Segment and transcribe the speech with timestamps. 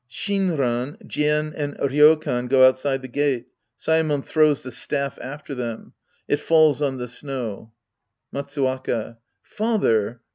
[0.09, 3.45] (Shinran, Jien and Ryokan go outside the gate.
[3.77, 5.93] Saemon throtvs the staff after them.
[6.27, 7.73] It falls on the snow.)
[8.33, 9.17] Matsuwaka.
[9.43, 10.21] Father!